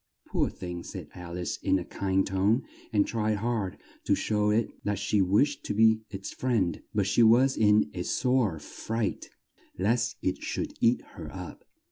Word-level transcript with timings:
"Poor 0.29 0.49
thing!" 0.49 0.81
said 0.81 1.09
Al 1.13 1.37
ice 1.37 1.57
in 1.57 1.77
a 1.77 1.85
kind 1.85 2.25
tone 2.25 2.63
and 2.91 3.05
tried 3.05 3.35
hard 3.37 3.77
to 4.03 4.15
show 4.15 4.49
it 4.49 4.67
that 4.83 4.97
she 4.97 5.21
wished 5.21 5.63
to 5.65 5.75
be 5.75 6.01
its 6.09 6.33
friend, 6.33 6.81
but 6.91 7.05
she 7.05 7.21
was 7.21 7.55
in 7.55 7.91
a 7.93 8.01
sore 8.01 8.57
fright, 8.57 9.29
lest 9.77 10.15
it 10.23 10.41
should 10.41 10.73
eat 10.81 11.03
her 11.13 11.31
up. 11.31 11.65